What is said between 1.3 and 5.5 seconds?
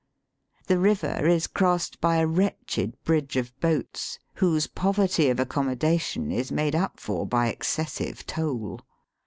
crossed by a woretched bridge of boats, whose poverty of